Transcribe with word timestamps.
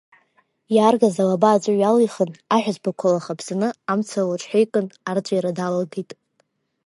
Иааргаз 0.75 1.15
алаба 1.23 1.49
аҵәы 1.51 1.73
ҩалихын, 1.79 2.31
аҳәызбақәа 2.55 3.11
лахаԥсаны 3.13 3.69
амца 3.91 4.19
илыҽҳәеикын, 4.23 4.87
арҵәира 5.09 5.57
далагеит. 5.57 6.11